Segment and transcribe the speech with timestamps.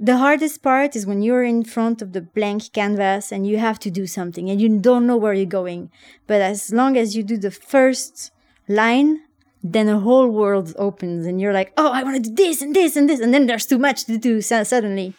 [0.00, 3.78] the hardest part is when you're in front of the blank canvas and you have
[3.80, 5.90] to do something and you don't know where you're going.
[6.26, 8.32] But as long as you do the first
[8.66, 9.20] line,
[9.62, 12.74] then a whole world opens and you're like, oh, I want to do this and
[12.74, 13.20] this and this.
[13.20, 15.12] And then there's too much to do so suddenly.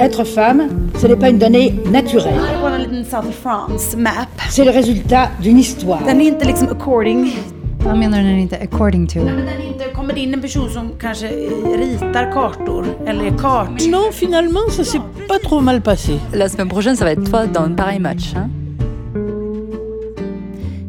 [0.00, 2.40] Être femme, ce n'est pas une donnée naturelle.
[2.60, 4.26] På en liten South of France map.
[4.50, 6.02] C'est le résultat d'une histoire.
[6.06, 7.30] Den är inte liksom according.
[7.84, 9.18] Vad menar du när det inte är according to?
[9.18, 11.28] Men den är inte, kommer det in en person som kanske
[11.76, 13.86] ritar kartor eller är kart.
[13.88, 16.20] Non, finalement, ça s'est pas trop mal passé.
[16.32, 18.34] La semaine prochaine, ça va être toi dans un pareil match.
[18.34, 18.50] Hein?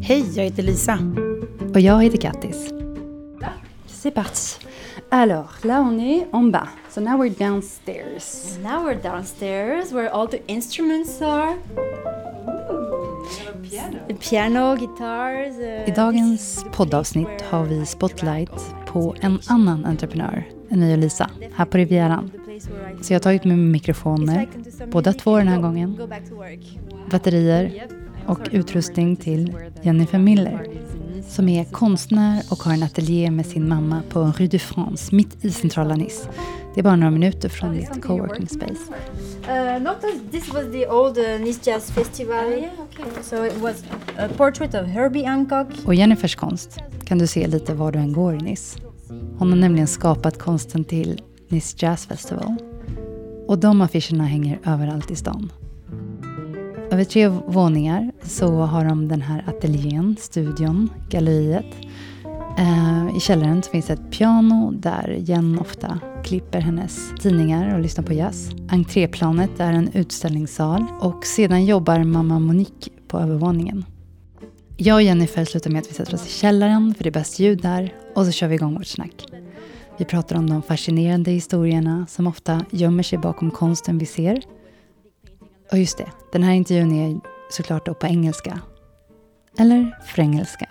[0.02, 0.98] Hej, jag heter Lisa.
[1.74, 2.70] Och jag heter Kattis.
[3.86, 4.58] C'est parti.
[5.10, 6.68] Alors, là on est en bas.
[6.90, 8.58] So now we're downstairs.
[8.62, 11.54] Now we're downstairs where all the instruments are.
[14.30, 15.58] Piano, guitars.
[15.58, 21.30] Uh, I dagens poddavsnitt har vi spotlight på en annan entreprenör än mig och Lisa,
[21.54, 22.30] här på Rivieran.
[23.02, 24.48] Så jag har tagit med mig mikrofoner,
[24.86, 25.98] båda två den här gången,
[27.10, 27.86] batterier
[28.26, 30.66] och utrustning till Jennifer Miller
[31.28, 35.44] som är konstnär och har en ateljé med sin mamma på Rue de France, mitt
[35.44, 36.28] i centrala Nice.
[36.74, 38.92] Det är bara några minuter från ditt coworking space.
[39.48, 39.96] Uh, as
[40.30, 42.50] this was the old uh, Nice Jazz Festival.
[42.50, 43.22] yeah, okay.
[43.22, 43.84] So it was
[44.18, 45.68] a portrait of Herbie Hancock.
[45.86, 48.78] Och Jennifers konst kan du se lite var du än går i Nice.
[49.38, 52.54] Hon har nämligen skapat konsten till Nice Jazz Festival.
[53.48, 55.52] Och de affischerna hänger överallt i stan.
[56.90, 61.66] Över tre våningar så har de den här ateljén, studion, galleriet.
[62.58, 68.04] Eh, I källaren så finns ett piano där Jen ofta klipper hennes tidningar och lyssnar
[68.04, 68.50] på jazz.
[68.68, 73.84] Entréplanet är en utställningssal och sedan jobbar mamma Monique på övervåningen.
[74.76, 77.38] Jag och Jennifer slutar med att vi sätter oss i källaren för det är bäst
[77.38, 79.26] ljud där och så kör vi igång vårt snack.
[79.98, 84.42] Vi pratar om de fascinerande historierna som ofta gömmer sig bakom konsten vi ser
[85.70, 87.20] och just det, den här intervjun är
[87.50, 88.60] såklart då på engelska.
[89.58, 90.68] Eller fränggelska.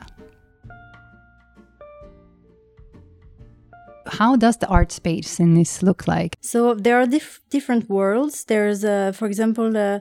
[4.05, 6.37] How does the art space in this look like?
[6.41, 8.45] So there are dif- different worlds.
[8.45, 9.99] There's, uh, for example, uh,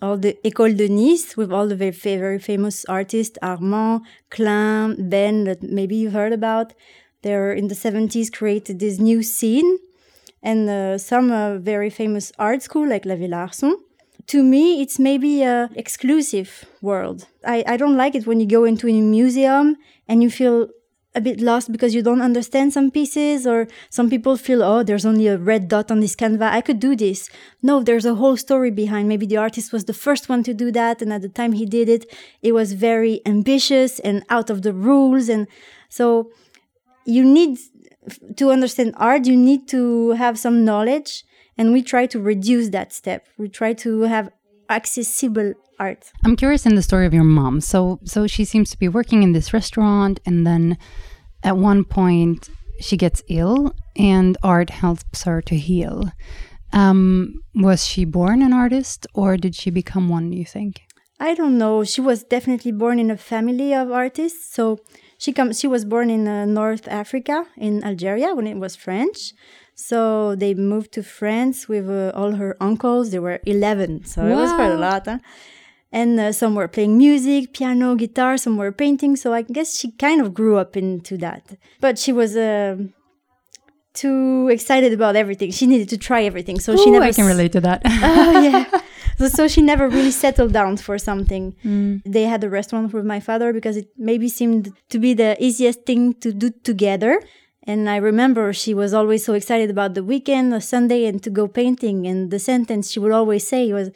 [0.00, 4.00] all the École de Nice with all the very, very famous artists, Arman,
[4.30, 6.72] Klein, Ben, that maybe you've heard about.
[7.22, 9.78] They're in the 70s created this new scene
[10.42, 13.76] and uh, some uh, very famous art school like La Villa Arson
[14.26, 17.26] to me it's maybe a exclusive world.
[17.44, 19.76] I, I don't like it when you go into a museum
[20.08, 20.68] and you feel
[21.14, 25.04] a bit lost because you don't understand some pieces or some people feel oh there's
[25.04, 26.48] only a red dot on this canvas.
[26.52, 27.28] I could do this.
[27.62, 29.08] No there's a whole story behind.
[29.08, 31.66] Maybe the artist was the first one to do that and at the time he
[31.66, 32.06] did it
[32.42, 35.48] it was very ambitious and out of the rules and
[35.88, 36.30] so
[37.04, 37.58] you need
[38.36, 41.24] to understand art you need to have some knowledge
[41.60, 44.30] and we try to reduce that step we try to have
[44.70, 47.60] accessible art I'm curious in the story of your mom.
[47.60, 50.76] So, so she seems to be working in this restaurant, and then
[51.42, 52.50] at one point
[52.80, 56.12] she gets ill, and art helps her to heal.
[56.72, 60.32] Um, was she born an artist, or did she become one?
[60.32, 60.82] You think?
[61.20, 64.78] i don't know she was definitely born in a family of artists so
[65.18, 69.34] she comes she was born in uh, north africa in algeria when it was french
[69.80, 73.10] so they moved to france with uh, all her uncles.
[73.10, 75.18] There were 11 so it was quite a lot huh?
[75.92, 79.90] and uh, some were playing music piano guitar some were painting so i guess she
[79.92, 81.42] kind of grew up into that.
[81.80, 82.76] But she was uh,
[83.94, 85.50] too excited about everything.
[85.50, 87.82] She needed to try everything so she never I can relate to that.
[87.86, 88.64] oh yeah.
[89.18, 91.54] So, so she never really settled down for something.
[92.06, 95.84] They had a restaurant with my father because it maybe seemed to be the easiest
[95.84, 97.20] thing to do together
[97.64, 101.30] and i remember she was always so excited about the weekend a sunday and to
[101.30, 103.90] go painting and the sentence she would always say was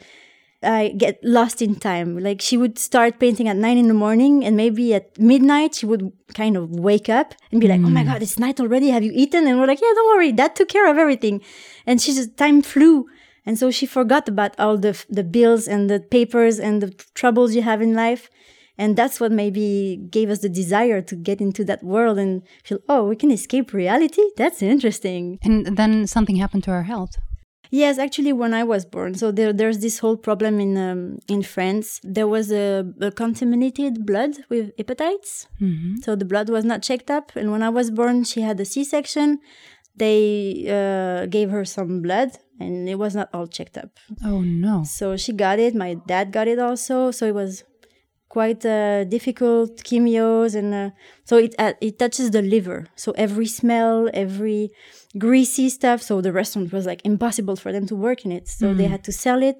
[0.65, 2.17] I get lost in time.
[2.17, 5.85] Like she would start painting at nine in the morning, and maybe at midnight she
[5.85, 8.07] would kind of wake up and be like, "Oh my mm.
[8.07, 8.89] god, it's night already.
[8.89, 11.41] Have you eaten?" And we're like, "Yeah, don't worry, Dad took care of everything."
[11.85, 13.07] And she just time flew,
[13.45, 17.55] and so she forgot about all the the bills and the papers and the troubles
[17.55, 18.29] you have in life.
[18.77, 22.79] And that's what maybe gave us the desire to get into that world and feel,
[22.89, 24.21] oh, we can escape reality.
[24.35, 25.39] That's interesting.
[25.43, 27.15] and then something happened to her health.
[27.71, 31.41] Yes, actually, when I was born, so there, there's this whole problem in um, in
[31.41, 31.99] France.
[32.03, 35.47] There was a, a contaminated blood with hepatitis,
[36.03, 37.31] so the blood was not checked up.
[37.35, 39.39] And when I was born, she had a C-section.
[39.97, 43.91] They uh, gave her some blood, and it was not all checked up.
[44.23, 44.83] Oh no.
[44.83, 45.73] So she got it.
[45.73, 47.11] My dad got it also.
[47.11, 47.63] So it was
[48.37, 50.89] quite uh, difficult chemios, and uh,
[51.29, 52.79] so it uh, it touches the liver.
[53.03, 54.63] So every smell, every
[55.25, 55.99] greasy stuff.
[56.09, 58.45] So the restaurant was like impossible for them to work in it.
[58.59, 59.59] So they had to sell it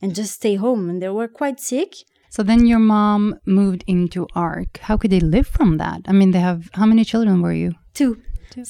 [0.00, 1.90] and just stay home, and they were quite sick.
[2.36, 3.22] So then your mom
[3.60, 4.70] moved into ARC.
[4.88, 6.00] How could they live from that?
[6.10, 7.70] I mean, they have how many children were you?
[8.00, 8.12] Two.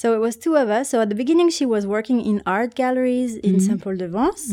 [0.01, 0.85] So it was two of us.
[0.91, 4.45] So at the beginning, she was working in art galleries in Saint Paul de Vence,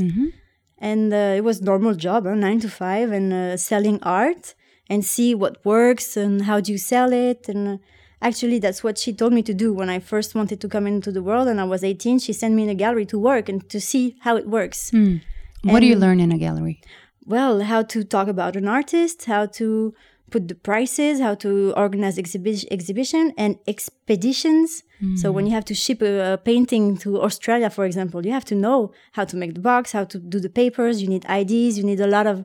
[0.91, 4.45] and uh, it was normal job, huh, nine to five, and uh, selling art
[4.89, 7.49] and see what works and how do you sell it.
[7.49, 7.81] And
[8.21, 11.11] actually, that's what she told me to do when I first wanted to come into
[11.13, 12.19] the world, and I was eighteen.
[12.19, 14.91] She sent me in a gallery to work and to see how it works.
[14.91, 15.17] Hmm.
[15.63, 16.81] What do you learn in a gallery?
[17.27, 19.93] well, how to talk about an artist, how to
[20.31, 24.83] put the prices, how to organize exhibi- exhibition and expeditions.
[25.17, 25.35] So hmm.
[25.35, 28.55] when you have to ship a, a painting to Australia, for example, you have to
[28.55, 31.03] know how to make the box, how to do the papers.
[31.03, 31.77] You need IDs.
[31.77, 32.45] You need a lot of.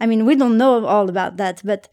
[0.00, 1.88] I mean, we don't know all about that, but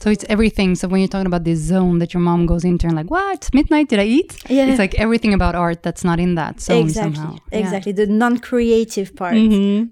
[0.00, 0.74] So it's everything.
[0.74, 3.36] So when you're talking about this zone that your mom goes into and like, what?
[3.36, 3.88] It's midnight?
[3.88, 4.36] Did I eat?
[4.48, 4.66] Yeah.
[4.66, 7.38] It's like everything about art that's not in that zone exactly, somehow.
[7.50, 7.58] Yeah.
[7.58, 9.34] exactly the non-creative part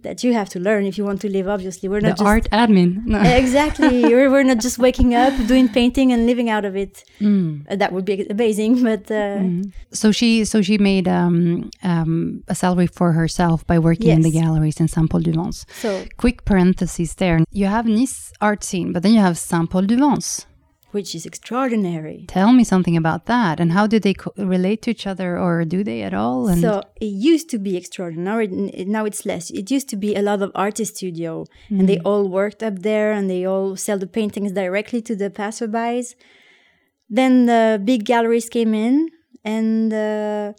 [0.03, 1.49] that you have to learn if you want to live.
[1.49, 3.05] Obviously, we're The not just art admin.
[3.07, 3.21] No.
[3.45, 4.03] exactly.
[4.03, 7.05] we're, we're not just waking up, doing painting, and living out of it.
[7.21, 7.67] Mm.
[7.71, 9.43] Uh, that would be amazing, but uh,
[9.93, 14.31] So she so she made um, um, a salary for herself by working in the
[14.31, 15.65] galleries in Saint Paul de Vence.
[15.81, 17.41] so Quick parenthesis there.
[17.51, 19.94] You have Nice art scene, but then you have Saint Paul du
[20.93, 22.25] Which is extraordinary.
[22.29, 25.65] Tell me something about that, and how do they co- relate to each other, or
[25.65, 26.47] do they at all?
[26.47, 28.47] And So it used to be extraordinary.
[28.87, 29.51] Now, it's less.
[29.51, 31.87] It used to be a lot of artist studio, and Mm.
[31.89, 36.15] they all worked up there, and they all sell the paintings directly to the passerbys.
[37.11, 39.09] Then the big galleries came in
[39.45, 40.53] and uh,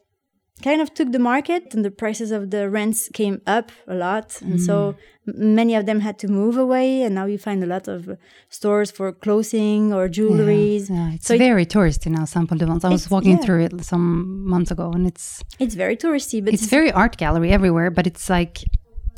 [0.63, 4.41] kind of took the market, and the prices of the rents came up a lot,
[4.41, 7.01] and so many of them had to move away.
[7.03, 8.15] And now you find a lot of uh,
[8.49, 10.89] stores for clothing or jewelries.
[10.89, 12.85] Yeah, it's So it- very touristy now, Saint Paul Vence.
[12.85, 13.43] I was walking yeah.
[13.43, 17.51] through it some months ago, and it's It's very touristy, but it's very art gallery
[17.51, 17.89] everywhere.
[17.91, 18.63] But it's like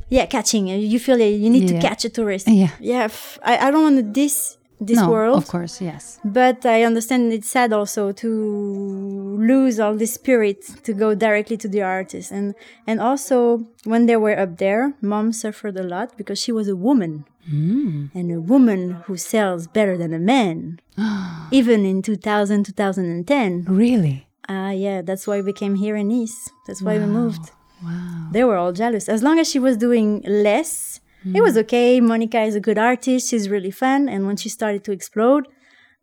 [0.09, 0.67] Yeah, catching.
[0.67, 1.33] You feel it.
[1.43, 1.79] You need Yeah.
[1.81, 2.47] to catch a tourist.
[2.47, 2.71] Yeah.
[2.79, 3.09] Yeah.
[3.43, 6.19] I, I don't want to diss this no, world, of course, yes.
[6.23, 11.67] but I understand it's sad also to lose all this spirit to go directly to
[11.67, 12.31] the artist.
[12.31, 12.53] And
[12.85, 16.75] and also when they were up there, mom suffered a lot because she was a
[16.75, 17.25] woman.
[17.49, 20.81] And a woman who sells better than a man,
[21.51, 23.63] even in 2000, 2010.
[23.69, 26.49] Really, Ah, yeah, that's why we came here in Nice.
[26.65, 27.51] That's why we moved.
[27.83, 28.29] Wow.
[28.31, 29.09] They were all jealous.
[29.09, 31.01] As long as she was doing less,
[31.35, 31.99] it was okay.
[31.99, 33.29] Monica is a good artist.
[33.29, 34.09] She's really fun.
[34.09, 35.47] And when she started to explode,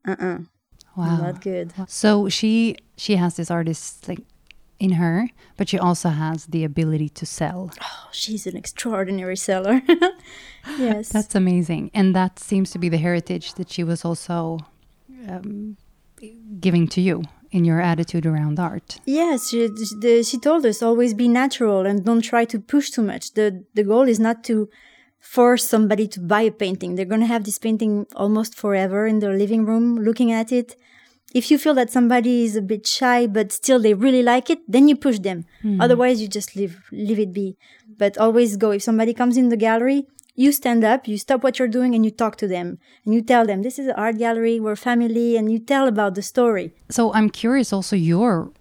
[0.07, 0.39] uh-uh,
[0.97, 1.17] wow.
[1.17, 1.73] not good.
[1.89, 4.21] So she she has this artist like
[4.79, 7.71] in her, but she also has the ability to sell.
[7.81, 9.83] Oh, she's an extraordinary seller.
[10.79, 11.09] yes.
[11.09, 14.59] That's amazing, and that seems to be the heritage that she was also
[15.29, 15.77] um,
[16.61, 19.01] giving to you in your attitude around art.
[19.05, 23.03] Yes, she, the, she told us always be natural and don't try to push too
[23.03, 23.35] much.
[23.35, 24.69] The the goal is not to
[25.25, 26.95] force somebody to buy a painting.
[26.95, 30.77] They're going to have this painting almost forever in their living room looking at it.
[31.35, 34.61] If you feel that somebody is a bit shy but still they really like it,
[34.69, 35.47] then you push them.
[35.63, 35.81] Hmm.
[35.81, 37.57] Otherwise you just leave leave it be.
[37.99, 40.07] But always go if somebody comes in the gallery,
[40.37, 43.23] you stand up, you stop what you're doing and you talk to them and you
[43.23, 46.75] tell them this is an art gallery, we're family and you tell about the story.
[46.91, 48.53] So I'm curious also your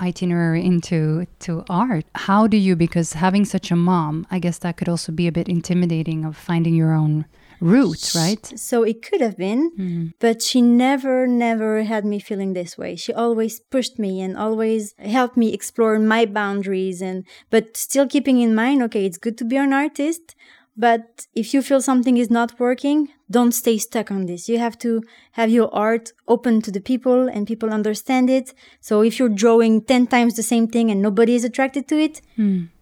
[0.00, 2.04] itinerary into to art.
[2.14, 5.32] How do you because having such a mom, I guess that could also be a
[5.32, 7.26] bit intimidating of finding your own
[7.60, 8.52] route, right?
[8.58, 10.06] So it could have been, hmm.
[10.18, 12.96] but she never, never had me feeling this way.
[12.96, 18.40] She always pushed me and always helped me explore my boundaries and, but still keeping
[18.40, 20.34] in mind, okay, it's good to be an artist,
[20.76, 24.48] but if you feel something is not working, don't stay stuck on this.
[24.48, 25.02] You have to
[25.32, 28.52] have your art open to the people and people understand it.
[28.80, 32.20] So if you're drawing 10 times the same thing and nobody is attracted to it,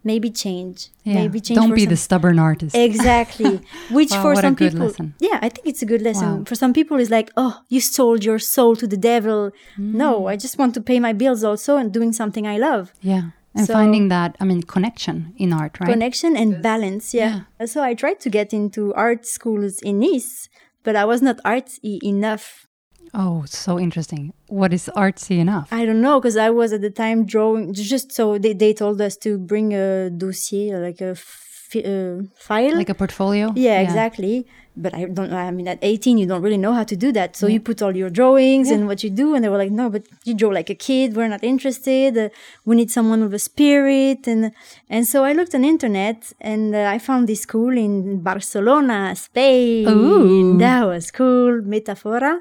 [0.03, 0.89] maybe change.
[1.03, 1.15] Yeah.
[1.15, 2.75] Maybe change Don't be some- the stubborn artist.
[2.89, 3.61] Exactly.
[3.89, 5.13] Which Wow, for what a some good people, lesson.
[5.19, 6.39] yeah, I think it's a good lesson.
[6.39, 6.43] Wow.
[6.45, 9.51] For some people, it's like, oh, you sold your soul to the devil.
[9.79, 9.93] Mm.
[10.03, 12.93] No, I just want to pay my bills also and doing something I love.
[13.01, 13.29] yeah.
[13.55, 15.89] And So- finding that, I mean, connection in art, right?
[15.89, 17.13] Connection and balance.
[17.13, 17.41] Yeah.
[17.65, 20.49] So I tried to get into art schools in Nice,
[20.83, 22.67] but I was not artsy enough.
[23.13, 24.33] Oh, so interesting.
[24.47, 25.69] What is artsy enough?
[25.71, 27.73] I don't know because I was at the time drawing.
[27.73, 32.75] Just so they, they told us to bring a dossier, like a uh, file.
[32.75, 33.53] like a portfolio?
[33.55, 34.45] yeah, exactly.
[34.77, 37.35] But I don't I mean at 18 you don't really know how to do that.
[37.35, 39.89] So you put all your drawings and what you do and they were like no
[39.89, 41.15] but you draw like a kid.
[41.15, 42.17] We're not interested.
[42.17, 42.29] Uh,
[42.65, 44.27] we need someone with a spirit.
[44.27, 44.51] And
[44.89, 49.87] and so I looked on internet and uh, I found this school in Barcelona Spain.
[49.87, 50.57] Ooh.
[50.57, 52.33] that was cool Metafora.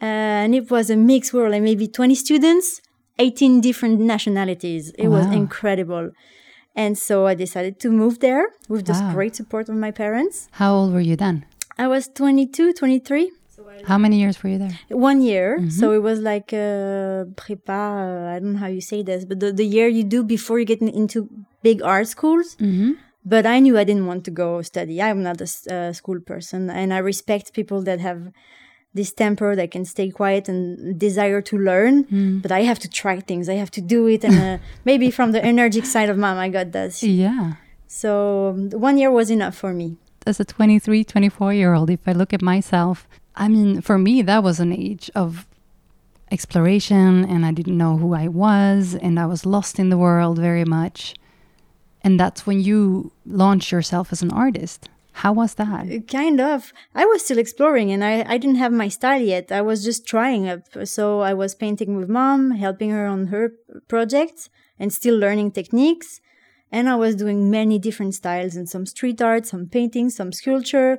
[0.00, 0.04] Uh,
[0.44, 2.80] and it was a mixed world like maybe 20 students
[3.18, 4.90] 18 different nationalities.
[4.96, 6.12] It was incredible.
[6.76, 9.12] And so I decided to move there with the Wow.
[9.12, 10.46] great support of my parents.
[10.52, 11.44] How old were you then?
[11.78, 13.30] I was 22, 23,
[13.86, 14.76] How many years were you there?
[14.90, 15.58] one year.
[15.58, 15.70] Mm-hmm.
[15.70, 19.40] So it was like uh, prépa, uh, I don't know how you say this, but
[19.40, 21.28] the, the year you do before you get in- into
[21.62, 22.56] big art schools.
[22.56, 22.92] Mm-hmm.
[23.24, 25.02] But I knew I didn't want to go study.
[25.02, 28.32] I'm not a uh, school person, and I respect people that have
[28.94, 32.04] this temper that can stay quiet and desire to learn.
[32.04, 32.40] Mm.
[32.42, 33.48] But I have to try things.
[33.48, 36.48] I have to do it, and uh, maybe from the energetic side of mom, I
[36.48, 37.02] got this.
[37.02, 37.54] Yeah.
[37.86, 39.98] So um, one year was enough for me.
[40.28, 44.20] As a 23, 24 year old, if I look at myself, I mean, for me,
[44.20, 45.46] that was an age of
[46.30, 50.38] exploration and I didn't know who I was and I was lost in the world
[50.38, 51.14] very much.
[52.02, 54.90] And that's when you launch yourself as an artist.
[55.12, 55.90] How was that?
[55.90, 59.50] Uh, kind of i was still exploring and I, I didn't have my style yet
[59.50, 63.54] i was just trying it so i was painting with mom helping her on her
[63.88, 66.20] projects and still learning techniques
[66.70, 70.98] and i was doing many different styles and some street art some painting some sculpture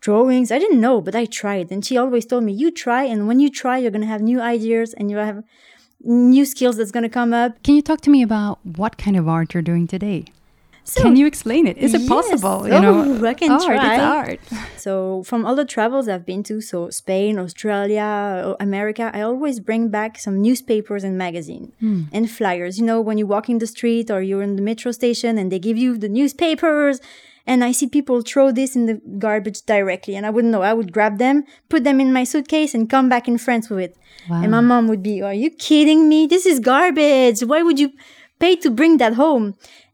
[0.00, 0.52] drawings.
[0.52, 1.70] I didn't know but i tried.
[1.70, 4.22] And she always told me you try and when you try you're going to have
[4.22, 5.42] new ideas and you have
[6.00, 7.62] new skills that's going to come up.
[7.62, 10.26] Can you talk to me about what kind of art you're doing today?
[10.92, 11.76] So- Can you explain it?
[11.86, 12.08] Is it Yes.
[12.16, 12.58] possible?
[12.64, 13.94] Oh, I can art, try.
[13.94, 14.40] It's art.
[14.84, 14.92] So
[15.30, 18.08] from all the travels I've been to, so Spain, Australia,
[18.48, 21.66] uh, America, I always bring back some newspapers and magazine
[22.16, 22.72] and flyers.
[22.78, 25.46] You know, when you walk in the street or you're in the metro station and
[25.52, 26.96] they give you the newspapers,
[27.50, 30.62] and I see people throw this in the garbage directly, and I wouldn't know.
[30.62, 31.36] I would grab them,
[31.72, 33.94] put them in my suitcase, and come back in France with it.
[34.28, 34.42] Wow.
[34.42, 36.20] And my mom would be, "Are you kidding me?
[36.34, 37.40] This is garbage.
[37.50, 37.90] Why would you
[38.42, 39.46] pay to bring that home?"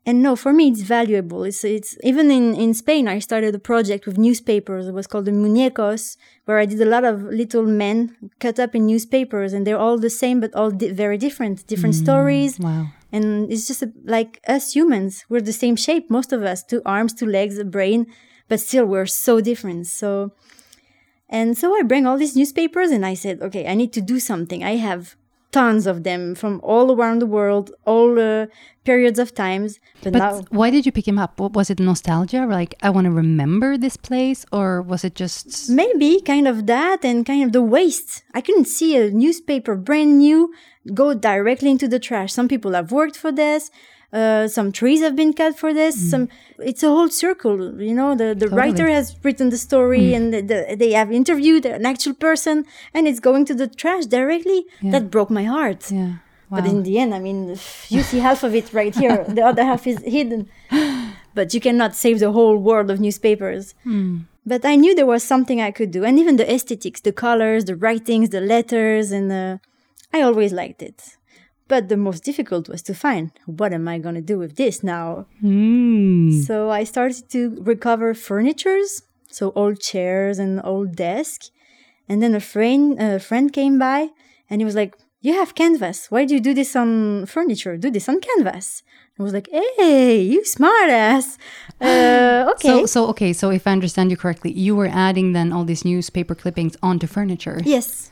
[0.06, 1.44] And no, for me, it's valuable.
[1.44, 4.86] It's, it's even in, in Spain, I started a project with newspapers.
[4.86, 8.74] It was called the Muñecos, where I did a lot of little men cut up
[8.74, 12.58] in newspapers, and they're all the same, but all di- very different, different mm, stories.
[12.58, 12.88] Wow.
[13.12, 16.82] And it's just a, like us humans, we're the same shape, most of us, two
[16.84, 18.06] arms, two legs, a brain,
[18.48, 19.86] but still we're so different.
[19.86, 20.32] So,
[21.30, 24.20] and so I bring all these newspapers and I said, okay, I need to do
[24.20, 24.62] something.
[24.62, 25.16] I have
[25.54, 28.46] tons of them from all around the world, all uh,
[28.84, 29.78] periods of times.
[30.02, 31.38] But, But now, why did you pick him up?
[31.38, 32.44] What, was it nostalgia?
[32.58, 34.44] Like, I want to remember this place?
[34.50, 35.70] Or was it just.
[35.70, 38.24] maybe kind of that and kind of the waste.
[38.34, 40.52] I couldn't see a newspaper brand new
[40.92, 42.32] go directly into the trash.
[42.32, 43.70] Some people have worked for this.
[44.12, 45.94] Uh, some trees have been cut for this.
[46.10, 47.80] Some it's a whole circle.
[47.82, 48.58] You know, the the Totally.
[48.60, 53.08] writer has written the story, and the, the, they have interviewed an actual person, and
[53.08, 54.66] it's going to the trash directly.
[54.82, 55.90] That broke my heart.
[55.90, 56.12] Yeah.
[56.50, 56.60] Wow.
[56.60, 57.48] But in the end, I mean,
[57.88, 59.24] you see half of it right here.
[59.28, 60.48] the other half is hidden.
[61.34, 63.74] But you cannot save the whole world of newspapers.
[64.46, 66.04] But I knew there was something I could do.
[66.04, 69.56] And even the aesthetics, the colors, the writings, the letters, and uh,
[70.12, 71.16] I always liked it.
[71.66, 74.82] But the most difficult was to find what am I going to do with this
[74.82, 75.26] now?
[75.42, 76.44] Mm.
[76.44, 81.50] So I started to recover furnitures, so old chairs and old desk.
[82.08, 84.08] And then a friend, a friend came by
[84.50, 86.10] and he was like, you have canvas.
[86.10, 87.78] Why do you do this on furniture?
[87.78, 88.82] Do this on canvas.
[89.18, 91.38] I was like, hey, you smart ass.
[91.80, 92.68] Uh, okay.
[92.68, 95.84] So, so, okay, so if I understand you correctly, you were adding then all these
[95.84, 97.60] newspaper clippings onto furniture.
[97.64, 98.10] yes.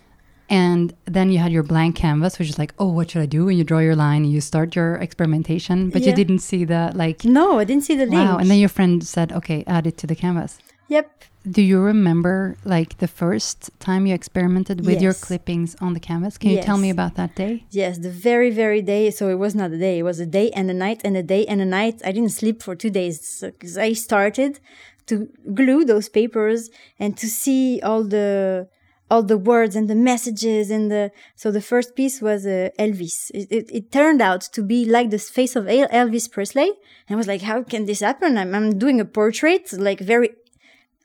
[0.49, 3.49] And then you had your blank canvas, which is like, oh, what should I do?
[3.49, 6.93] And you draw your line and you start your experimentation, but you didn't see the,
[6.95, 8.15] like, No, I didn't see the link.
[8.29, 8.37] wow.
[8.39, 10.59] And then your friend said, okay, add it to the canvas.
[10.89, 11.11] yep.
[11.51, 16.39] Do you remember, like, the first time you experimented with your clippings on the canvas?
[16.39, 17.65] Can you tell me about that day?
[17.71, 19.11] Yes, the very, very day.
[19.11, 19.99] So it was not a day.
[19.99, 22.01] It was a day and a night and a day and a night.
[22.05, 24.61] I didn't sleep for two days because I started
[25.07, 26.71] to glue those papers
[27.01, 28.69] and to see all the
[29.13, 31.05] all the words and the messages and the
[31.37, 33.31] so the first piece was uh, Elvis.
[33.35, 36.71] It, it, it turned out to be like the face of Elvis Presley.
[37.07, 38.39] And I was like, how can this happen?
[38.39, 40.31] I'm, I'm doing a portrait, like very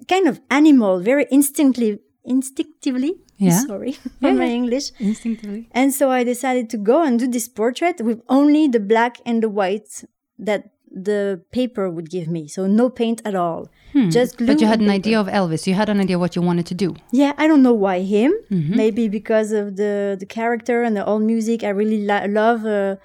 [0.07, 3.15] kind of animal, very instinctively, instinctively.
[3.37, 3.59] Yeah.
[3.71, 4.91] Sorry for my English.
[4.99, 5.67] Instinctively.
[5.73, 9.43] And so I decided to go and do this portrait with only the black and
[9.43, 10.05] the white
[10.39, 10.69] that
[11.03, 12.47] the paper would give me.
[12.47, 13.69] So no paint at all.
[14.09, 14.45] Just glue.
[14.45, 14.53] Hmm.
[14.53, 14.95] But you had an paper.
[14.95, 15.65] idea of Elvis.
[15.65, 16.95] You had an idea what you wanted to do.
[17.11, 18.31] Yeah, I don't know why him.
[18.51, 18.75] Mm-hmm.
[18.75, 21.63] Maybe because of the the character and the old music.
[21.63, 22.97] I really lo- love uh,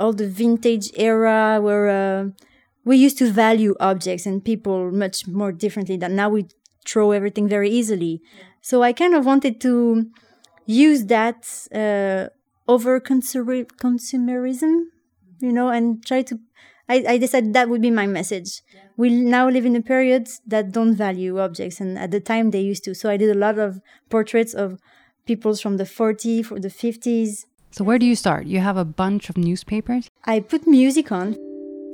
[0.00, 2.22] all the vintage era where uh,
[2.84, 6.28] we used to value objects and people much more differently than now.
[6.30, 6.46] We
[6.86, 8.20] throw everything very easily.
[8.60, 10.06] So I kind of wanted to
[10.66, 12.28] use that uh,
[12.66, 14.74] over consumerism,
[15.40, 16.38] you know, and try to.
[16.88, 18.62] I, I decided that would be my message.
[18.96, 22.60] We now live in a period that don't value objects, and at the time they
[22.60, 22.94] used to.
[22.94, 24.78] So I did a lot of portraits of
[25.26, 27.46] peoples from the 40s, for the 50s.
[27.70, 28.46] So where do you start?
[28.46, 30.08] You have a bunch of newspapers.
[30.24, 31.36] I put music on.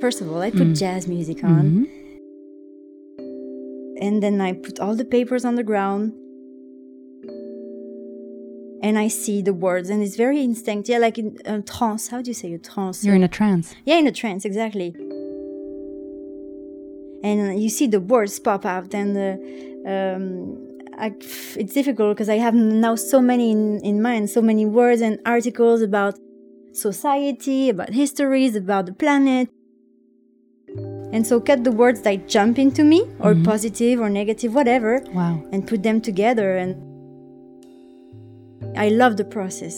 [0.01, 0.77] First of all, I put mm.
[0.77, 1.63] jazz music on.
[1.63, 1.85] Mm-hmm.
[4.03, 6.13] And then I put all the papers on the ground.
[8.83, 10.89] And I see the words, and it's very instinct.
[10.89, 12.07] Yeah, like in a trance.
[12.07, 13.03] How do you say a trance?
[13.05, 13.75] You're in a trance.
[13.85, 14.95] Yeah, in a trance, exactly.
[17.23, 21.13] And you see the words pop out, and uh, um, I,
[21.55, 25.19] it's difficult because I have now so many in, in mind, so many words and
[25.25, 26.17] articles about
[26.73, 29.49] society, about histories, about the planet.
[31.13, 35.43] And so cut the words that jump into me, or positive or negative, whatever, Wow.
[35.51, 36.57] and put them together.
[36.57, 36.73] And
[38.85, 39.75] I love the process.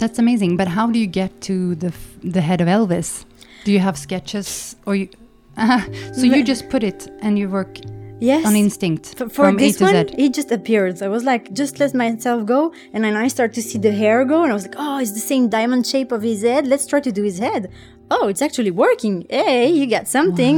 [0.00, 0.56] That's amazing.
[0.60, 3.24] But how do you get to the f- the head of Elvis?
[3.64, 5.08] Do you have sketches or you?
[6.18, 7.72] so you just put it and you work
[8.32, 8.44] Yes.
[8.48, 10.14] on instinct For, for from A this to one, Z.
[10.24, 10.94] it just appeared.
[11.02, 12.60] I was like, just let myself go.
[12.92, 14.38] And then I start to see the hair go.
[14.44, 16.62] And I was like, oh, it's the same diamond shape of his head.
[16.72, 17.62] Let's try to do his head.
[18.14, 19.14] Oh, it's actually working.
[19.30, 20.56] Hey, you got something.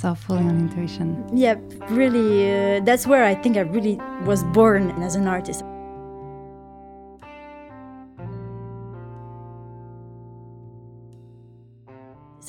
[0.00, 1.08] So fully on intuition.
[1.44, 1.54] Yeah,
[2.00, 2.30] really.
[2.50, 3.96] Uh, that's where I think I really
[4.30, 5.62] was born as an artist.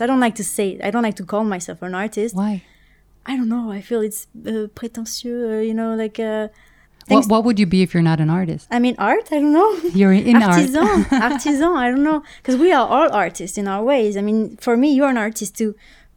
[0.02, 2.36] I don't like to say I don't like to call myself an artist.
[2.36, 2.64] Why?
[3.26, 3.72] I don't know.
[3.72, 6.20] I feel it's uh, pretentious, uh, you know, like.
[6.20, 6.48] Uh,
[7.08, 8.68] What, what would you be if you're not an artist?
[8.72, 9.26] I mean, art.
[9.36, 9.70] I don't know.
[10.00, 10.54] You're in art.
[10.54, 11.74] artisan, artisan.
[11.84, 14.14] I don't know, because we are all artists in our ways.
[14.16, 15.72] I mean, for me, you're an artist too,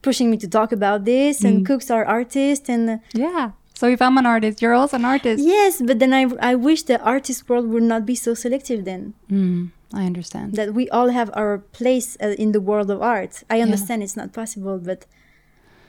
[0.07, 1.47] pushing me to talk about this, Mm.
[1.49, 3.45] and cooks are artists, and uh, Yeah.
[3.81, 5.39] So if I'm an artist, you're also an artist.
[5.55, 5.73] yes.
[5.89, 6.23] But then I,
[6.53, 8.85] I wish the artist world would not be so selective.
[8.85, 10.55] Then Mm, I understand.
[10.55, 13.43] that we all have our place uh, in the world of art.
[13.51, 15.07] I understand it's not possible, but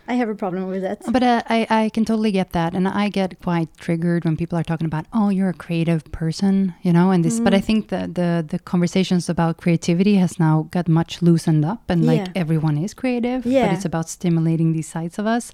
[0.07, 1.01] I have a problem with that.
[1.11, 2.75] But uh, I, I can totally get that.
[2.75, 6.75] And I get quite triggered when people are talking about, oh, you're a creative person,
[6.83, 7.39] you know, and this.
[7.39, 7.57] But Mm.
[7.57, 12.05] I think the, the, the conversations about creativity has now got much loosened up and
[12.05, 13.45] like everyone is creative.
[13.47, 13.65] yeah.
[13.67, 15.51] But it's about stimulating these sides of us.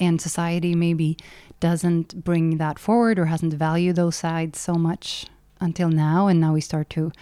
[0.00, 1.16] And society maybe
[1.60, 5.26] doesn't bring that forward or hasn't valued those sides so much
[5.60, 6.26] until now.
[6.26, 7.12] And now we start to.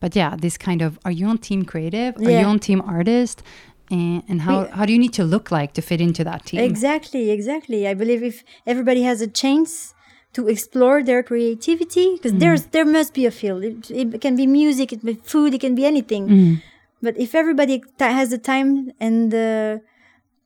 [0.00, 2.16] But yeah, this kind of are you on team creative?
[2.18, 3.42] Are you on team artist?
[3.90, 6.44] And, and how, We- how do you need to look like to fit into that
[6.46, 6.60] team?
[6.60, 7.86] Exactly, exactly.
[7.86, 9.94] I believe if everybody has a chance
[10.32, 12.40] to explore their creativity, because Mm.
[12.40, 13.62] there's there must be a field.
[13.64, 16.24] It, it can be music, it can be food, it can be anything.
[16.28, 16.62] Mm.
[17.00, 19.80] But if everybody ta- has the time and the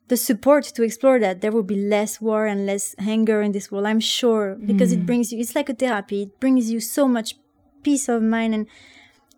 [0.09, 3.67] the support to explore that, there will be less war and less anger in this
[3.71, 3.87] world.
[3.87, 4.97] I'm sure because Mm.
[4.99, 5.39] it brings you.
[5.43, 6.19] It's like a therapy.
[6.27, 7.29] It brings you so much
[7.83, 8.67] peace of mind and.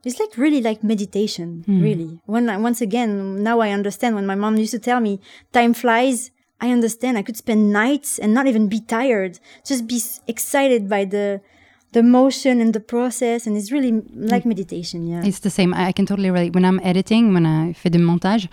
[0.05, 1.81] It's like really like meditation, Hmm.
[1.81, 2.19] really.
[2.27, 4.17] When I, once again, now I understand.
[4.17, 5.21] When my mom used to tell me,
[5.53, 7.17] "Time flies," I understand.
[7.19, 11.41] I could spend nights and not even be tired, just be excited by the
[11.93, 13.93] the motion and the process, and it's really
[14.33, 15.07] like meditation.
[15.07, 15.75] Yeah, It's the same.
[15.75, 16.55] I, I can totally relate.
[16.55, 18.49] When I'm editing, when I fais du montage,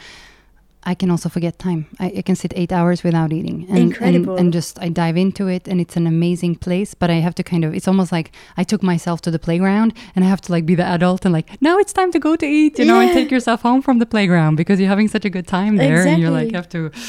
[0.83, 1.87] I can also forget time.
[1.99, 3.65] I, I can sit eight hours without eating.
[3.69, 4.33] And, Incredible.
[4.37, 6.93] And, and just, I dive into it and it's an amazing place.
[6.93, 9.93] But I have to kind of, it's almost like I took myself to the playground
[10.15, 12.35] and I have to like be the adult and like, now it's time to go
[12.37, 15.25] to eat, you know, and take yourself home from the playground because you're having such
[15.25, 16.07] a good time there.
[16.07, 16.81] And you're like, Exactly.
[16.81, 16.99] have to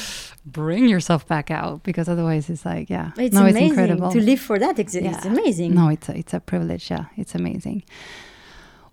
[0.44, 3.12] bring yourself back out because otherwise it's like, yeah.
[3.16, 4.11] it's no, amazing it's incredible.
[4.11, 4.78] to live for that.
[4.80, 5.26] It's Yeah.
[5.26, 5.74] amazing.
[5.74, 6.90] No, it's a, it's a privilege.
[6.90, 7.85] Yeah, it's amazing.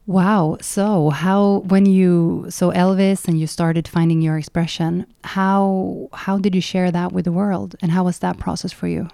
[0.07, 0.57] Wow.
[0.61, 6.55] So how when you so Elvis and you started finding your expression, how how did
[6.55, 9.09] you share that with the world, and how was that process for you?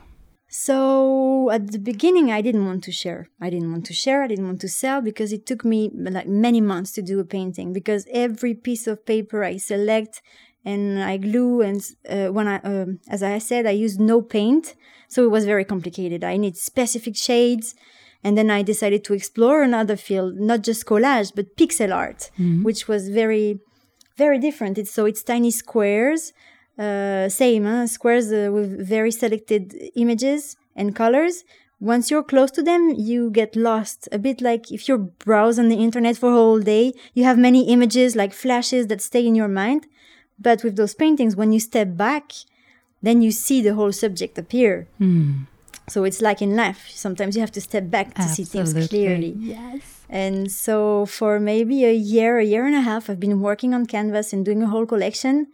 [0.49, 3.27] So at the beginning, I didn't want to share.
[3.41, 4.21] I didn't want to share.
[4.21, 7.25] I didn't want to sell because it took me like many months to do a
[7.25, 7.73] painting.
[7.73, 10.21] Because every piece of paper I select
[10.63, 14.75] and I glue, and uh, when I, um, as I said, I used no paint,
[15.10, 16.23] so it was very complicated.
[16.23, 17.75] I need specific shades,
[18.23, 22.31] and then I decided to explore another field, not just collage but pixel art,
[22.63, 23.59] which was very
[24.17, 24.77] very different.
[24.77, 26.33] It's so it's tiny squares,
[26.77, 27.88] uh, same huh?
[27.88, 31.43] squares uh, with very selected images and colors.
[31.79, 34.07] Once you're close to them, you get lost.
[34.12, 37.67] A bit like if you're browsing the internet for a whole day, you have many
[37.67, 39.88] images like flashes that stay in your mind.
[40.39, 42.31] But with those paintings, when you step back,
[43.01, 44.88] then you see the whole subject appear.
[45.88, 46.89] So it's like in life.
[46.89, 49.36] Sometimes you have to step back to see things clearly.
[49.38, 50.06] Yes.
[50.10, 53.86] And so for maybe a year, a year and a half, I've been working on
[53.86, 55.48] canvas and doing a whole collection.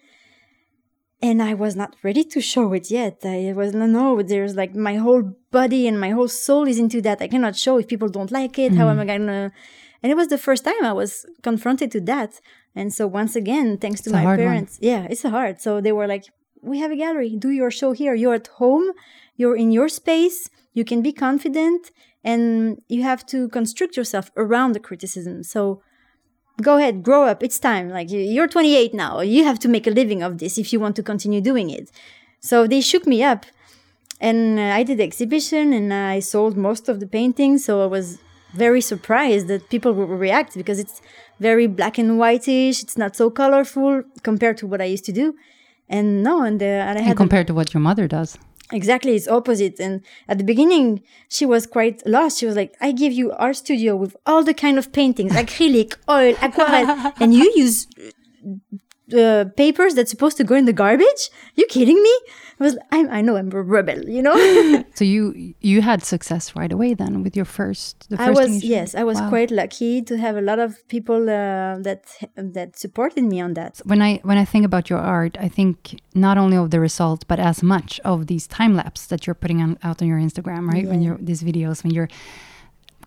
[1.21, 3.17] and I was not ready to show it yet.
[3.25, 4.21] I was no, no.
[4.21, 7.21] There's like my whole body and my whole soul is into that.
[7.21, 8.73] I cannot show if people don't like it.
[8.73, 9.07] How am I mm.
[9.07, 9.51] gonna?
[10.01, 12.39] And it was the first time I was confronted to that.
[12.73, 14.47] And so once again, thanks to It's a my hard one.
[14.47, 15.59] parents, yeah, it's hard.
[15.59, 16.25] So they were like,
[16.61, 17.35] "We have a gallery.
[17.35, 18.13] Do your show here.
[18.15, 18.91] You're at home.
[19.39, 20.39] You're in your space.
[20.77, 21.81] You can be confident,
[22.31, 25.61] and you have to construct yourself around the criticism." So
[26.67, 27.39] go ahead, grow up.
[27.47, 27.85] It's time.
[27.97, 29.13] Like you- you're 28 now.
[29.35, 31.85] You have to make a living of this if you want to continue doing it.
[32.49, 33.41] So they shook me up,
[34.29, 34.39] and
[34.79, 37.59] I did the exhibition, and I sold most of the paintings.
[37.67, 38.07] So I was
[38.65, 40.97] very surprised that people would react because it's
[41.39, 42.75] very black and whitish.
[42.83, 43.91] It's not so colorful
[44.29, 45.27] compared to what I used to do.
[45.97, 48.37] And no, and, uh, and I had And compared to what your mother does.
[48.71, 49.79] Exactly, it's opposite.
[49.79, 52.39] And at the beginning, she was quite lost.
[52.39, 55.95] She was like, "I give you art studio with all the kind of paintings, acrylic,
[56.07, 57.87] oil, aquarelle, and you use
[59.13, 61.29] uh, papers that's supposed to go in the garbage?
[61.55, 62.15] You kidding me?"
[62.59, 64.35] I was, I, I know I'm a rebel, you know.
[64.99, 68.09] So you you had success right away then with your first.
[68.09, 69.29] The first I was thing yes, I was Wow.
[69.29, 72.01] quite lucky to have a lot of people uh, that
[72.35, 73.73] that supported me on that.
[73.85, 75.75] when I when I think about your art, I think
[76.13, 79.61] not only of the result, but as much of these time lapse that you're putting
[79.61, 80.85] on, out on your Instagram, right?
[80.91, 82.09] When you're these videos, when you're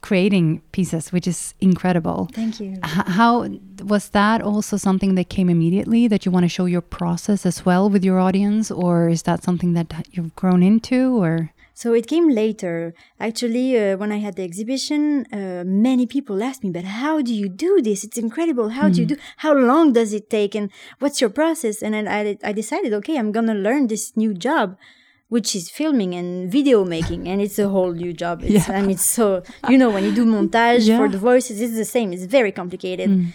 [0.02, 2.28] creating pieces, which is incredible.
[2.34, 2.76] Thank you.
[2.82, 3.48] How
[3.84, 7.64] was that also something that came immediately that you want to show your process as
[7.64, 12.06] well with your audience, or is that something that you've grown into, or So it
[12.06, 12.92] came later.
[13.18, 17.32] Actually, uh, when I had the exhibition, uh, many people asked me, "But how do
[17.32, 18.04] you do this?
[18.04, 18.68] It's incredible.
[18.78, 19.16] How do you do?
[19.44, 20.52] How long does it take?
[20.54, 20.68] And
[21.00, 24.76] what's your process?" And then I, I decided, okay, I'm gonna learn this new job,
[25.34, 28.42] which is filming and video making, and it's a whole new job.
[28.44, 31.76] It's, I mean, it's so you know when you do montage for the voices, it's
[31.82, 32.12] the same.
[32.12, 33.08] It's very complicated.
[33.08, 33.32] Mm.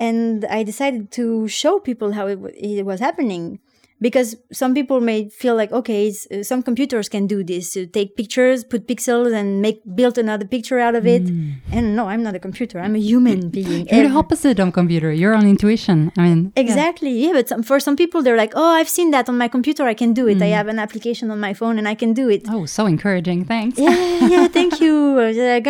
[0.00, 3.60] And I decided to show people how it, w- it was happening
[4.06, 7.80] because some people may feel like okay it's, uh, some computers can do this to
[7.98, 11.24] take pictures put pixels and make build another picture out of it
[11.76, 15.10] and no i'm not a computer i'm a human being you're the opposite of computer?
[15.20, 15.98] You're on intuition.
[16.18, 19.24] I mean, exactly yeah, but some, for some people they're like oh i've seen that
[19.30, 21.86] on my computer i can do it i have an application on my phone and
[21.88, 23.40] i can do it Oh, so encouraging.
[23.54, 23.78] Thanks.
[23.78, 24.96] yeah yeah thank you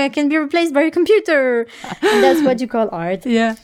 [0.06, 1.66] i can be replaced by a computer
[2.02, 3.54] And that's what you call art Yeah.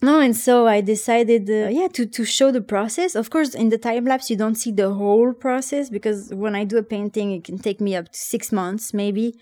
[0.00, 3.16] No, and so I decided, uh, yeah, to, to show the process.
[3.16, 6.64] Of course, in the time lapse, you don't see the whole process because when I
[6.64, 9.34] do a painting, it can take me up to six months, maybe.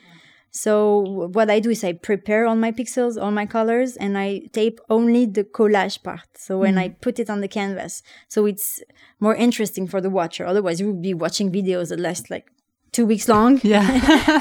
[0.50, 4.48] So what I do is I prepare all my pixels, all my colors, and I
[4.52, 6.26] tape only the collage part.
[6.36, 8.82] So when I put it on the canvas, so it's
[9.20, 10.46] more interesting for the watcher.
[10.46, 12.46] Otherwise, you would be watching videos that last like
[12.92, 13.86] two weeks long Yeah.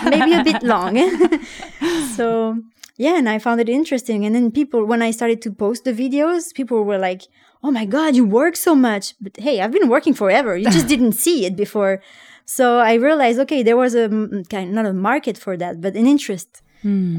[0.10, 0.95] maybe a bit long.
[2.15, 2.62] so
[2.97, 4.25] yeah, and I found it interesting.
[4.25, 7.23] And then people, when I started to post the videos, people were like,
[7.63, 10.55] "Oh my god, you work so much!" But hey, I've been working forever.
[10.58, 12.01] You just didn't see it before.
[12.45, 15.95] So I realized, okay, there was a mm, kind not a market for that, but
[15.95, 16.62] an interest,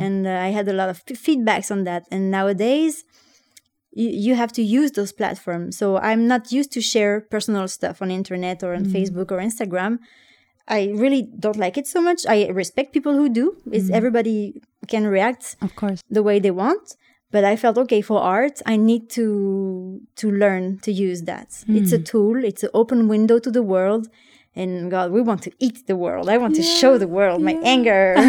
[0.03, 2.05] and uh, I had a lot of f- feedbacks on that.
[2.11, 3.05] And nowadays,
[3.93, 5.77] you, you have to use those platforms.
[5.77, 9.99] So I'm not used to share personal stuff on internet or on Facebook or Instagram.
[10.69, 12.27] I really don't like it so much.
[12.29, 13.57] I respect people who do.
[13.71, 13.95] Is mm-hmm.
[13.95, 16.03] everybody can react Of course.
[16.11, 16.97] the way they want,
[17.31, 18.63] but I felt okay for art.
[18.67, 21.49] I need to to learn to use that.
[21.69, 22.05] It's a mm.
[22.05, 22.45] tool.
[22.45, 24.09] It's an open window to the world.
[24.57, 26.31] And God, we want to eat the world.
[26.31, 28.15] I want to show the world my anger.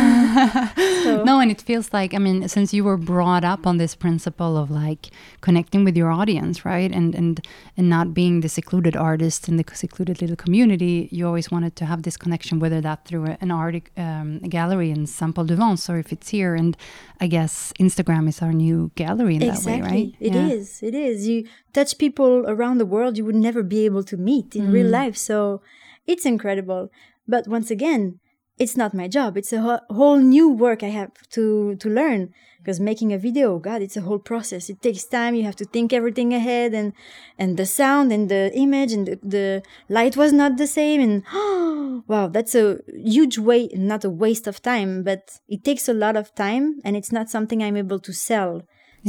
[1.26, 4.58] No, and it feels like I mean, since you were brought up on this principle
[4.58, 5.08] of like
[5.42, 7.40] connecting with your audience, right, and and
[7.78, 11.86] and not being the secluded artist in the secluded little community, you always wanted to
[11.86, 15.90] have this connection, whether that through an art um, gallery in Saint Paul de Vence
[15.90, 16.56] or if it's here.
[16.56, 16.76] And
[17.22, 20.13] I guess Instagram is our new gallery in that way, right?
[20.20, 20.82] It is.
[20.82, 20.90] Yeah.
[20.90, 21.28] It is.
[21.28, 24.74] You touch people around the world you would never be able to meet in Mm.
[24.74, 25.16] real life.
[25.16, 25.62] So
[26.08, 26.89] it's incredible.
[27.28, 28.20] But once again,
[28.58, 29.38] it's not my job.
[29.38, 32.34] It's a ho- whole new work I have to to learn.
[32.58, 34.70] Because making a video, God, it's a whole process.
[34.70, 35.36] It takes time.
[35.36, 36.93] You have to think everything ahead, and
[37.38, 41.00] and the sound and the image and the, the light was not the same.
[41.02, 45.93] And wow, that's a huge way, not a waste of time, but it takes a
[45.93, 48.63] lot of time, and it's not something I'm able to sell.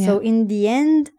[0.05, 1.11] So in the end,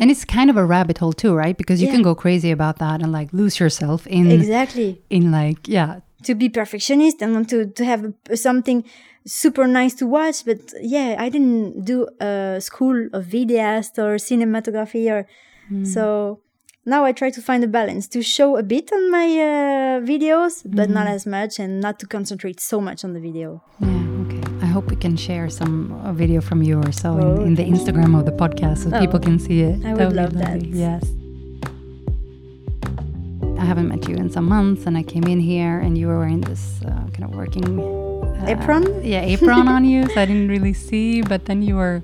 [0.00, 1.56] And it's kind of a rabbit hole too, right?
[1.56, 1.94] Because you Yeah.
[1.94, 6.34] can go crazy about that and like lose yourself in exactly in like yeah to
[6.34, 8.84] be perfectionist and want to to have something
[9.26, 10.44] super nice to watch.
[10.44, 15.26] But yeah, I didn't do a school of videast or cinematography or
[15.84, 16.40] so.
[16.86, 20.62] Now I try to find a balance to show a bit on my uh, videos,
[20.64, 23.62] but not as much, and not to concentrate so much on the video.
[23.80, 24.07] Yeah,
[24.78, 27.64] hope we can share some a video from you or so Oh, in, in the.
[27.64, 29.84] Instagram of the podcast so Oh, people can see it.
[29.84, 30.64] I would be love that.
[30.64, 31.02] Yes.
[33.60, 36.18] I haven't met you in some months, and I came in here, and you were
[36.22, 38.84] wearing this uh, kind of working uh, Apron?
[39.04, 41.22] Yeah, apron on you, so I didn't really see.
[41.22, 42.00] But then you were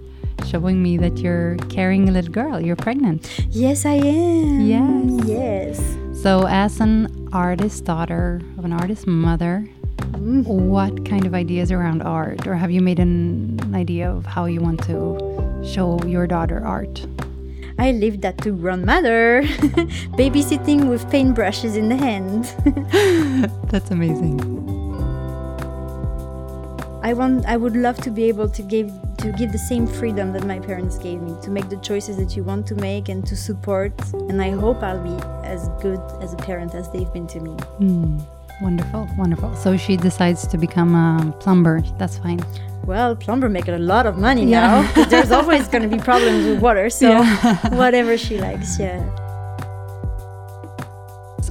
[0.51, 2.61] showing me that you're carrying a little girl.
[2.61, 3.21] You're pregnant.
[3.51, 4.61] Yes, I am.
[4.67, 5.29] Yes.
[5.39, 5.97] Yes.
[6.25, 9.69] So, as an artist daughter of an artist mother.
[10.16, 14.61] What kind of ideas around art, or have you made an idea of how you
[14.61, 17.07] want to show your daughter art?
[17.79, 19.42] I leave that to grandmother.
[20.16, 22.44] Babysitting with paintbrushes in the hand.
[23.70, 24.40] That's amazing.
[27.03, 30.33] I want I would love to be able to give to give the same freedom
[30.33, 33.27] that my parents gave me to make the choices that you want to make and
[33.27, 33.92] to support
[34.29, 37.53] and I hope I'll be as good as a parent as they've been to me.
[37.79, 38.20] Hmm.
[38.62, 39.55] Wonderful, wonderful.
[39.57, 41.83] So she decides to become a plumber.
[41.99, 42.40] That's fine.
[42.87, 44.77] Well, plumber make a lot of money Yeah.
[44.77, 47.73] now 'cause there's always going to be problems with water so Yeah.
[47.79, 49.03] whatever she likes, yeah.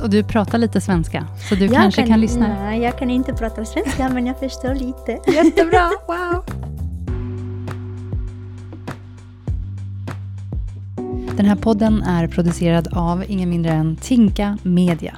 [0.01, 2.47] Och du pratar lite svenska, så du Jag kanske kan, lyssna.
[2.63, 5.31] Nej, jag kan inte prata svenska men jag förstår lite.
[5.31, 6.43] Jättebra, wow!
[11.37, 15.15] Den här podden är producerad av ingen mindre än Tinka Media.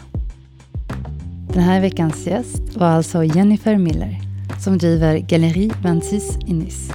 [1.56, 4.22] Den här veckans gäst var alltså Jennifer Miller
[4.60, 6.94] som driver Galerie 26 i Nice.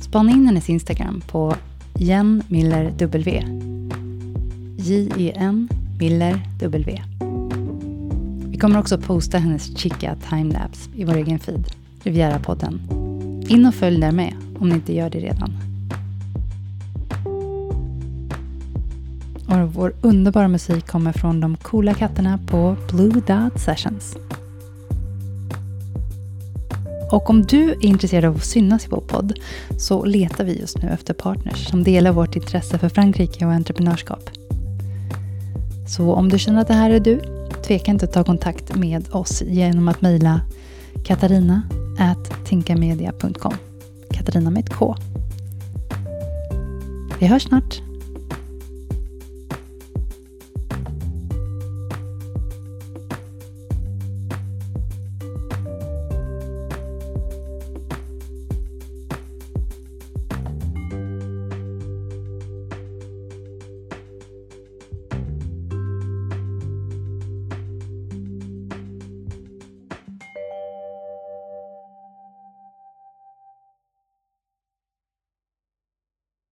[0.00, 1.54] Spana in hennes Instagram på
[1.94, 3.42] Jen Miller W.
[4.76, 7.02] J-E-N Miller W.
[8.50, 11.64] Vi kommer också posta hennes chica timelapse i vår egen feed,
[12.02, 12.80] Riviera-podden.
[13.48, 15.65] In och följ där med om ni inte gör det redan.
[19.48, 24.16] Och vår underbara musik kommer från de coola katterna på Blue Dot Sessions.
[27.10, 29.32] Och om du är intresserad av att synas i vår podd
[29.78, 34.30] så letar vi just nu efter partners som delar vårt intresse för Frankrike och entreprenörskap.
[35.88, 37.20] Så om du känner att det här är du,
[37.66, 40.40] tveka inte att ta kontakt med oss genom att mejla
[41.04, 41.62] katarina
[42.46, 43.54] tinkamedia.com.
[44.10, 44.96] Katarina med ett K.
[47.18, 47.85] Vi hörs snart.